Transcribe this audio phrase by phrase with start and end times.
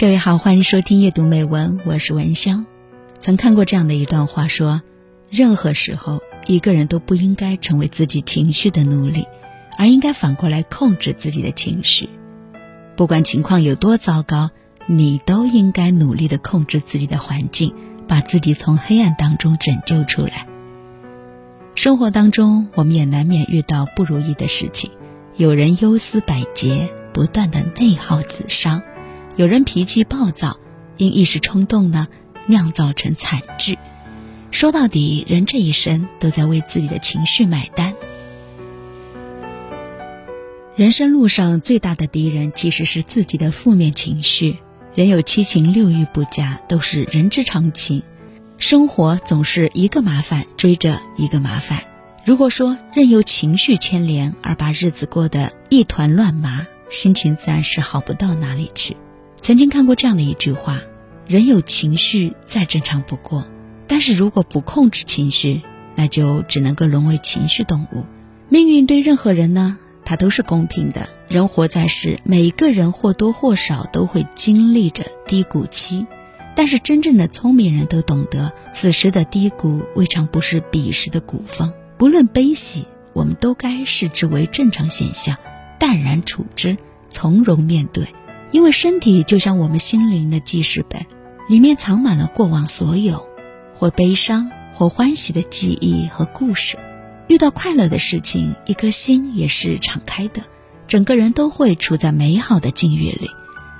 [0.00, 2.64] 各位好，欢迎收听夜读美文，我是文香。
[3.18, 4.80] 曾看过这样的一段话，说：
[5.28, 9.26] 任何时候，一个人都不应该成为自己情绪的奴隶，
[9.76, 12.08] 而应该反过来控制自己的情绪。
[12.96, 14.48] 不管情况有多糟糕，
[14.86, 17.74] 你都应该努力的控制自己的环境，
[18.08, 20.46] 把自己从黑暗当中拯救出来。
[21.74, 24.92] 生活当中，我们也难免遇到不如意的事情，
[25.36, 28.80] 有人忧思百结，不断的内耗自伤。
[29.40, 30.58] 有人脾气暴躁，
[30.98, 32.08] 因一时冲动呢，
[32.46, 33.78] 酿造成惨剧。
[34.50, 37.94] 说到底，人这一生都在为自己的情绪买单。
[40.76, 44.58] 人生路上最大的敌人其实是自己的负面情绪。
[44.94, 48.02] 人有七情六欲不佳，都是人之常情。
[48.58, 51.82] 生活总是一个麻烦追着一个麻烦。
[52.26, 58.98] 如果说任由情绪牵连而把日子过得一团乱麻，心情自然是好不到哪里去。
[59.40, 60.82] 曾经看过这样的一句话：
[61.26, 63.44] 人有情绪再正常不过，
[63.88, 65.62] 但是如果不控制情绪，
[65.96, 68.04] 那就只能够沦为情绪动物。
[68.48, 71.08] 命运对任何人呢，它都是公平的。
[71.28, 76.06] 人活在世，每一个人或多或少都会经历着低谷期，
[76.54, 81.72] 但是真正的聪明人都懂得，此时的低谷未尝不是彼时的谷峰。
[81.96, 85.36] 不论悲喜，我们都该视之为正常现象，
[85.78, 86.76] 淡然处之，
[87.08, 88.06] 从容面对。
[88.52, 91.06] 因为身体就像我们心灵的记事本，
[91.48, 93.26] 里面藏满了过往所有
[93.74, 96.78] 或悲伤或欢喜的记忆和故事。
[97.28, 100.42] 遇到快乐的事情，一颗心也是敞开的，
[100.88, 103.28] 整个人都会处在美好的境遇里；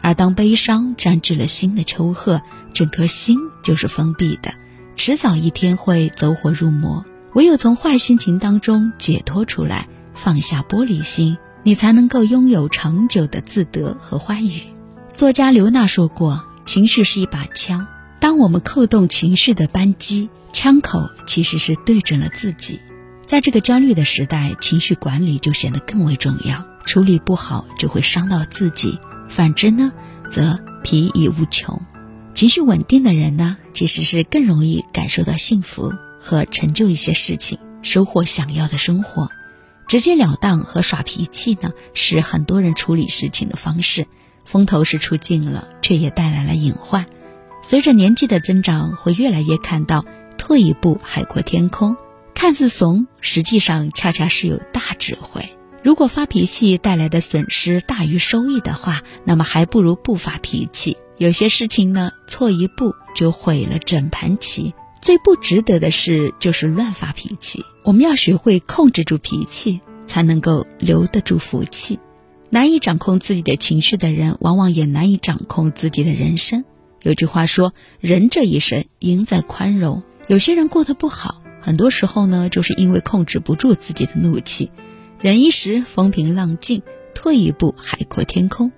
[0.00, 2.40] 而当悲伤占据了心的丘壑，
[2.72, 4.54] 整颗心就是封闭的，
[4.94, 7.04] 迟早一天会走火入魔。
[7.34, 11.36] 唯有从坏心情当中解脱出来，放下玻璃心。
[11.64, 14.62] 你才能够拥有长久的自得和欢愉。
[15.14, 17.86] 作家刘娜说过：“情绪是一把枪，
[18.20, 22.80] 当我们扣动情绪的扳机，枪口其实是对准了自己。
[23.26, 26.66] 在这个焦虑的时代，情绪管理就显得更为重要。
[26.84, 29.92] 处理不好就会伤到自己，反之呢，
[30.30, 31.80] 则疲于无穷。
[32.34, 39.28] 情绪稳定的人呢，其实是更容易感受到幸福和成就一些事情，收获想要的生活。”
[39.92, 44.06] 直截了当和耍脾气呢，是很多人处理事情的方式。
[44.42, 47.04] 风头是出尽了，却也带来了隐患。
[47.62, 50.06] 随着年纪的增长，会越来越看到
[50.38, 51.94] 退一步海阔天空。
[52.32, 55.46] 看似怂，实际上恰恰是有大智慧。
[55.82, 60.96] 如果发脾气带来的损失大于收益的话，那么还不如不发脾气。
[61.18, 64.72] 有些事情呢，错一步就毁了整盘棋。
[65.02, 67.64] 最不值得的事就是乱发脾气。
[67.82, 71.98] 我们要学会控制住脾气，才能够留得住福气。
[72.50, 76.64] 难以掌控自己的情绪的人，往往也难以掌控自己的人生。
[77.02, 84.70] 有句话说：“人这一生，赢在宽容。”有些人过得不好，很多时候呢，就是因为控制不住自己的怒气。
[85.18, 86.80] 忍一时，风平浪静；
[87.12, 88.70] 退一步，海阔天空。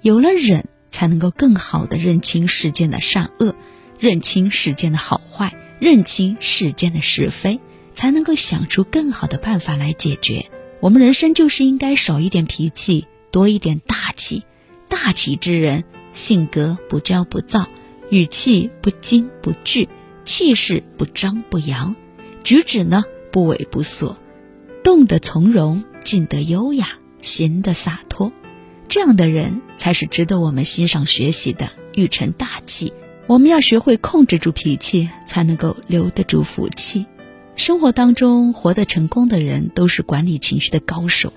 [0.00, 3.54] 有了忍，才能够更好的认清世间的善恶，
[3.98, 5.54] 认清世间的好坏。
[5.78, 7.60] 认清世间的是非，
[7.92, 10.46] 才能够想出更好的办法来解决。
[10.80, 14.44] 我们人生就是应该少一点脾气，多一点大气。
[14.88, 17.68] 大气之人，性格不骄不躁，
[18.08, 19.88] 语气不惊不惧，
[20.24, 21.96] 气势不张不扬，
[22.44, 24.16] 举止呢不猥不琐，
[24.84, 26.88] 动得从容，静得优雅，
[27.20, 28.32] 行得洒脱。
[28.88, 32.92] 这样的人才是值得我们欣赏学习的，欲成大器。
[33.28, 37.06] 我们要学会控制住脾气，才能够留得住福气。
[37.56, 41.32] 生活当中活得成功的人，都是管理情绪的高手。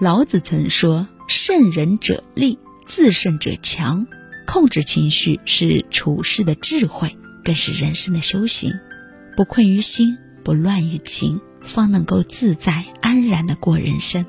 [0.00, 4.06] 老子曾说：“胜人者力，自胜者强。”
[4.46, 8.72] 控制情绪是处事的智慧，更是人生的修行。
[9.36, 14.24] 不困于心，不乱于情，方能够自在安然的过人生。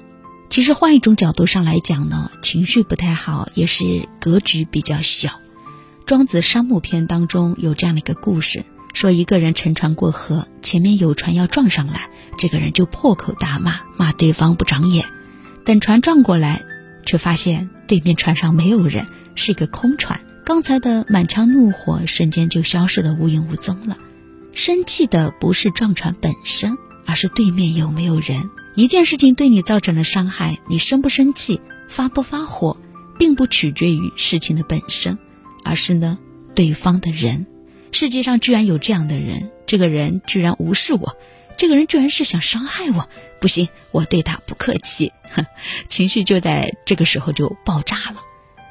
[0.50, 5.40] 其实换一种角度上来讲呢，情绪不太好，也是格局比较小。
[6.06, 8.64] 庄子《商木篇》当中有这样的一个故事，
[8.94, 15.08] 说一个人乘船过河，前面有船要撞上来，这个人就破口大骂，骂对方不长眼。
[15.66, 16.62] 等船撞过来，
[17.08, 20.22] 却发现对面船上没有人，是一个空船。
[20.46, 23.98] 刚才的满腔怒火瞬间就消失的无影无踪了。
[24.54, 28.52] 生气的不是撞船本身，而是对面有没有人。
[28.76, 32.78] 一件事情对你造成了伤害，你生不生气、发不发火，
[33.18, 35.18] 并不取决于事情的本身。
[35.66, 36.20] 而是呢，
[36.54, 37.48] 对方的人，
[37.92, 41.18] 世界上居然有这样的人，这个人居然无视我，
[41.58, 43.10] 这个人居然是想伤害我，
[43.42, 45.12] 不行，我对他不客气，
[45.90, 48.22] 情绪就在这个时候就爆炸了。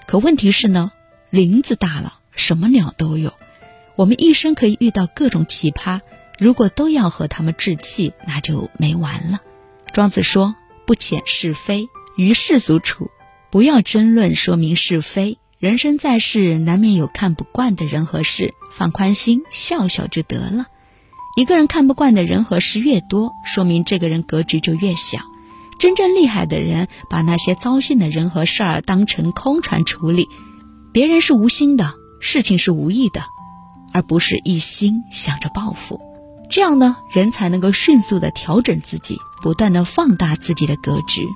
[0.06, 0.92] 可问题是呢，
[1.30, 3.34] 林子大了，什么鸟都有。
[3.96, 6.00] 我们一生可以遇到各种奇葩，
[6.38, 9.40] 如果都要和他们置气，那就没完了。
[9.92, 10.54] 庄子说
[10.86, 13.10] ：“不遣是非，于世俗处，
[13.50, 15.38] 不要争论说明是非。
[15.64, 20.66] 人生在世，难免有看不惯的人和事，放宽心，笑笑就得了。
[21.38, 25.20] 一个人看不惯的人和事越多，说明这个人格局就越小。”
[25.80, 30.28] 真正厉害的人，把那些糟心的人和事儿当成空船处理，
[30.92, 33.22] 别人是无心的，事情是无意的，
[33.94, 35.98] 而不是一心想着报复。
[36.50, 41.26] 这样呢，人才能够迅速的调整自己，不断的放大自己的格局。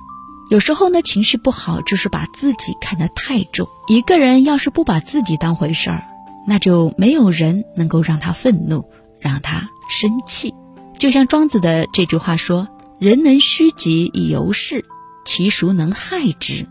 [0.49, 3.67] 有时候呢，情绪不好就是把自己看得太重。
[3.87, 6.03] 一个人要是不把自己当回事儿，
[6.47, 10.53] 那就没有人能够让他愤怒，让他生气。
[10.97, 12.67] 就像庄子的这句话说。
[12.99, 14.83] 人能虚己以游世，
[15.23, 16.67] 其孰能害之？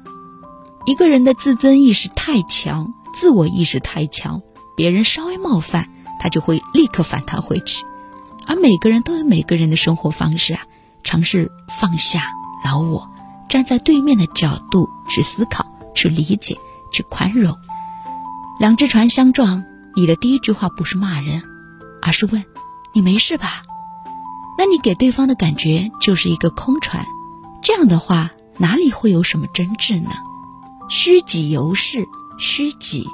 [0.85, 4.43] 一个人的自尊意识太强，自我意识太强，
[4.77, 5.89] 别人稍微冒犯，
[6.21, 7.87] 他就会立刻反弹回去。
[8.47, 10.67] 而每个人都有每个人的生活方式啊，
[11.03, 12.21] 尝试放下
[12.63, 13.09] 老我，
[13.49, 16.57] 站在对面的角度去思考、去理解、
[16.93, 17.57] 去宽容。
[18.61, 19.65] 两只船相撞，
[19.95, 21.43] 你的第一句话不是骂人，
[22.03, 22.45] 而是问
[22.93, 23.63] ：“你没事吧？”
[24.59, 27.07] 那你给对方的感觉就是一个空船，
[27.63, 30.11] 这样的话哪里会有什么真挚呢？
[30.89, 32.09] 虚己游世，
[32.39, 33.07] 虚己，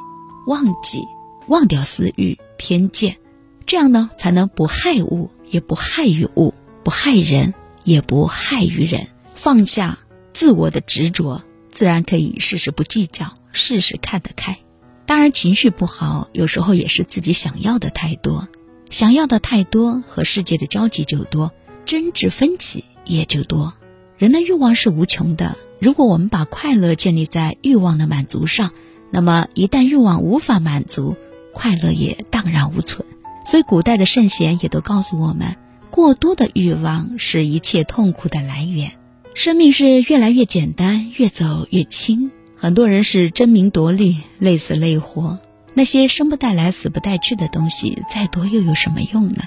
[0.47, 1.07] 忘己，
[1.49, 3.19] 忘掉私欲偏见，
[3.67, 7.53] 这样呢才能不害物，也不害于物，不害人，
[7.83, 9.07] 也不害于人。
[9.35, 9.99] 放下
[10.35, 14.59] 自我的执着，自然可以事事不计较，事事看得开。
[15.07, 18.49] 当然，情绪不好，有时候也是自己想要的太多。
[18.91, 21.53] 想要的太多，和世界的交集就多，
[21.85, 23.75] 争执分歧也就多。
[24.19, 28.73] 人的欲望是无穷的，如果我们把快乐建立在欲望的满足上，
[29.11, 31.17] 那么一旦欲望无法满足，
[31.53, 33.07] 快乐也荡然无存。
[33.47, 35.57] 所以，古代的圣贤也都告诉我们，
[35.91, 38.93] 过多的欲望是一切痛苦的来源。
[39.35, 42.31] 生命是越来越简单，越走越轻。
[42.57, 45.41] 很多人是争名夺利，累死累活。
[45.75, 49.43] 那些生不带来、死不带去的东西，再多又有什么用呢？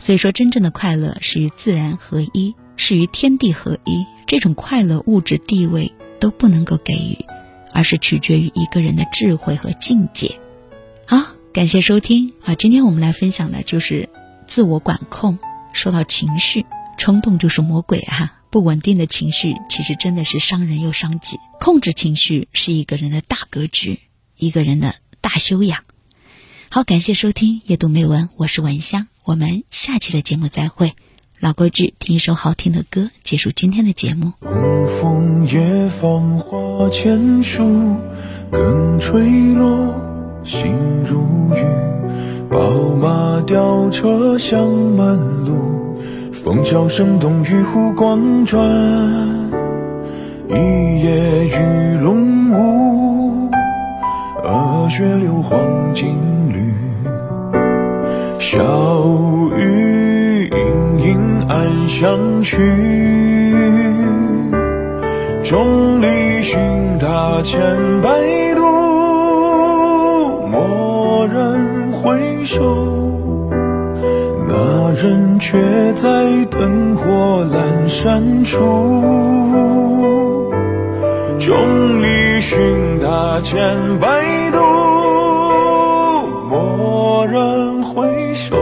[0.00, 4.04] 所以说，真正的快乐是与自然合一，是与天地合一。
[4.26, 7.24] 这种快乐，物质地位都不能够给予，
[7.72, 10.32] 而是取决于一个人的智慧和境界。
[11.06, 12.56] 好，感谢收听啊！
[12.56, 14.08] 今天我们来分享的就是
[14.48, 15.38] 自我管控。
[15.72, 16.66] 说到情绪，
[16.98, 18.34] 冲动就是魔鬼哈！
[18.50, 21.36] 不稳定的情绪，其实真的是伤人又伤己。
[21.60, 24.00] 控制情绪是一个人的大格局，
[24.36, 24.94] 一个人的。
[25.20, 25.82] 大修养，
[26.70, 30.92] 好，感谢收听夜读美文，我是文香，我们下期的节目再会。
[31.40, 34.32] 老规矩，听一首好听的歌，结束今天的节目。
[34.40, 37.96] 东风夜放花千树，
[38.50, 39.92] 更吹落，
[40.44, 40.72] 心
[41.04, 41.20] 如
[41.54, 41.62] 雨。
[42.48, 45.87] 宝马雕车香满路，
[46.44, 48.64] 风萧声动，玉壶光转，
[50.48, 53.50] 一夜鱼龙舞。
[54.44, 55.58] 鹅血流黄
[55.92, 56.16] 金
[56.48, 56.72] 缕，
[58.38, 58.58] 小
[59.56, 62.56] 雨盈盈暗香去。
[65.42, 66.58] 众里寻
[66.98, 67.60] 他千
[68.00, 68.08] 百
[68.54, 68.62] 度，
[70.50, 72.97] 蓦然回首，
[75.38, 78.58] 却在灯火阑珊处
[81.38, 84.58] 众里寻他千百度
[86.50, 88.56] 蓦然回首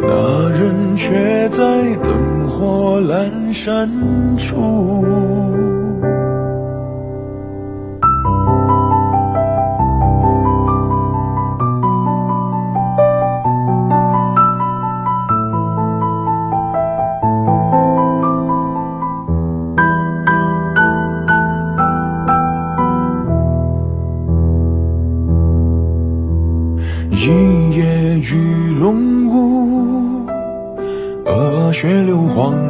[0.00, 3.88] 那人却在灯火阑珊
[4.38, 5.77] 处。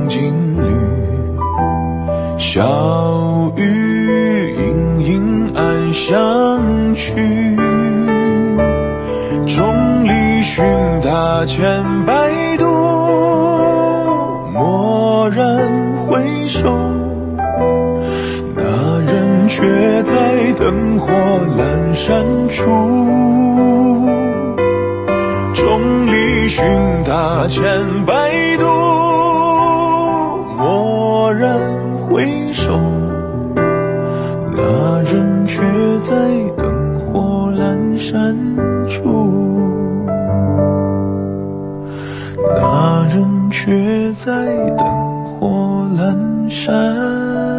[0.09, 0.63] 黄金缕，
[2.39, 7.13] 小雨盈盈暗香去。
[9.47, 10.65] 众里寻
[11.03, 12.65] 他千百度，
[14.55, 15.59] 蓦然
[16.07, 16.73] 回首，
[18.57, 22.65] 那人却在灯火阑珊处。
[25.53, 26.65] 众里寻
[27.05, 28.88] 他千百度。
[43.09, 44.31] 人却在
[44.77, 47.58] 灯火阑珊。